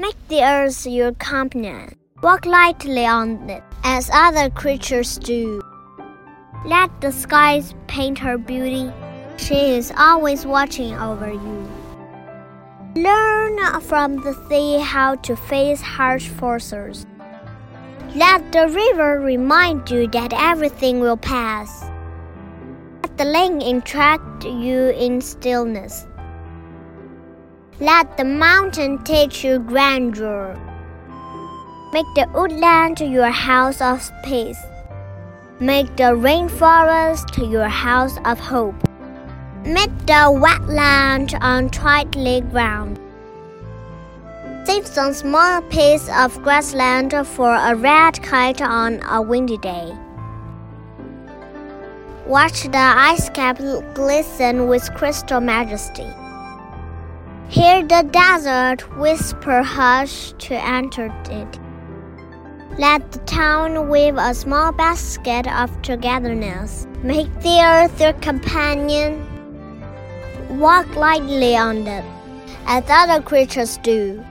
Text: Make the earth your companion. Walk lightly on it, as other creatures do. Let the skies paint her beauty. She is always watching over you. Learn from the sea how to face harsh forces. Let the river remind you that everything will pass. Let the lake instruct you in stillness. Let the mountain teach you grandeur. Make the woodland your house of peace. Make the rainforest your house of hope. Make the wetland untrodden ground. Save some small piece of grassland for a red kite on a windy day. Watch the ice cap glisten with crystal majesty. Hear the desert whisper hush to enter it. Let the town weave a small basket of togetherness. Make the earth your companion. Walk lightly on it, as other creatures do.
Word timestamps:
Make 0.00 0.28
the 0.28 0.44
earth 0.44 0.86
your 0.86 1.10
companion. 1.14 1.96
Walk 2.22 2.46
lightly 2.46 3.04
on 3.04 3.50
it, 3.50 3.64
as 3.82 4.08
other 4.12 4.48
creatures 4.48 5.18
do. 5.18 5.60
Let 6.64 7.00
the 7.00 7.10
skies 7.10 7.74
paint 7.88 8.16
her 8.20 8.38
beauty. 8.38 8.92
She 9.38 9.74
is 9.74 9.92
always 9.98 10.46
watching 10.46 10.94
over 10.94 11.32
you. 11.32 11.68
Learn 12.94 13.58
from 13.80 14.22
the 14.22 14.34
sea 14.48 14.78
how 14.78 15.16
to 15.16 15.34
face 15.34 15.80
harsh 15.80 16.28
forces. 16.28 17.04
Let 18.14 18.52
the 18.52 18.68
river 18.68 19.18
remind 19.18 19.90
you 19.90 20.06
that 20.08 20.32
everything 20.32 21.00
will 21.00 21.16
pass. 21.16 21.90
Let 23.02 23.18
the 23.18 23.24
lake 23.24 23.66
instruct 23.66 24.44
you 24.44 24.90
in 24.90 25.20
stillness. 25.20 26.06
Let 27.80 28.16
the 28.16 28.24
mountain 28.24 29.04
teach 29.04 29.44
you 29.44 29.60
grandeur. 29.60 30.58
Make 31.92 32.06
the 32.16 32.26
woodland 32.34 32.98
your 32.98 33.30
house 33.30 33.80
of 33.80 34.10
peace. 34.24 34.58
Make 35.60 35.96
the 35.96 36.10
rainforest 36.18 37.38
your 37.38 37.68
house 37.68 38.18
of 38.24 38.40
hope. 38.40 38.74
Make 39.64 39.96
the 40.06 40.26
wetland 40.42 41.38
untrodden 41.40 42.50
ground. 42.50 42.98
Save 44.64 44.84
some 44.84 45.14
small 45.14 45.62
piece 45.62 46.08
of 46.08 46.42
grassland 46.42 47.14
for 47.28 47.54
a 47.54 47.76
red 47.76 48.20
kite 48.24 48.60
on 48.60 49.00
a 49.04 49.22
windy 49.22 49.58
day. 49.58 49.96
Watch 52.26 52.64
the 52.64 52.76
ice 52.76 53.30
cap 53.30 53.58
glisten 53.94 54.66
with 54.66 54.92
crystal 54.94 55.40
majesty. 55.40 56.12
Hear 57.50 57.82
the 57.82 58.02
desert 58.12 58.82
whisper 58.98 59.62
hush 59.62 60.32
to 60.32 60.54
enter 60.54 61.06
it. 61.30 61.58
Let 62.78 63.10
the 63.10 63.20
town 63.20 63.88
weave 63.88 64.18
a 64.18 64.34
small 64.34 64.70
basket 64.70 65.46
of 65.48 65.70
togetherness. 65.80 66.86
Make 67.02 67.32
the 67.40 67.62
earth 67.64 67.98
your 67.98 68.12
companion. 68.12 69.24
Walk 70.58 70.94
lightly 70.94 71.56
on 71.56 71.86
it, 71.86 72.04
as 72.66 72.84
other 72.90 73.22
creatures 73.22 73.78
do. 73.78 74.22